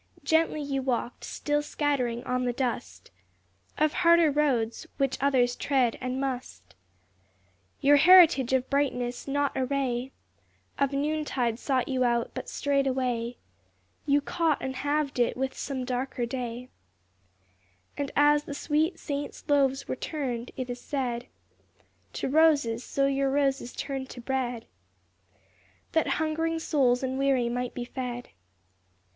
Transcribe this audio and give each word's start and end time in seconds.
Gently 0.23 0.61
you 0.63 0.81
walked, 0.81 1.23
still 1.23 1.61
scattering 1.61 2.23
on 2.23 2.45
the 2.45 2.53
dust 2.53 3.11
Of 3.77 3.93
harder 3.93 4.31
roads, 4.31 4.87
which 4.97 5.15
others 5.21 5.55
tread, 5.55 5.95
and 6.01 6.19
must, 6.19 6.73
Your 7.81 7.97
heritage 7.97 8.51
of 8.51 8.67
brightness, 8.67 9.27
not 9.27 9.51
a 9.55 9.63
ray 9.63 10.11
Of 10.79 10.91
noontide 10.91 11.59
sought 11.59 11.87
you 11.87 12.03
out, 12.03 12.31
but 12.33 12.49
straight 12.49 12.87
away 12.87 13.37
You 14.07 14.21
caught 14.21 14.57
and 14.59 14.77
halved 14.77 15.19
it 15.19 15.37
with 15.37 15.55
some 15.55 15.85
darker 15.85 16.25
day: 16.25 16.69
And 17.95 18.09
as 18.15 18.45
the 18.45 18.55
sweet 18.55 18.97
saint's 18.97 19.47
loaves 19.47 19.87
were 19.87 19.95
turned, 19.95 20.49
it 20.57 20.67
is 20.67 20.81
said, 20.81 21.27
To 22.13 22.27
roses, 22.27 22.83
so 22.83 23.05
your 23.05 23.29
roses 23.29 23.71
turned 23.71 24.09
to 24.09 24.19
bread, 24.19 24.65
That 25.91 26.07
hungering 26.17 26.57
souls 26.57 27.03
and 27.03 27.19
weary 27.19 27.49
might 27.49 27.75
be 27.75 27.85
fed. 27.85 28.29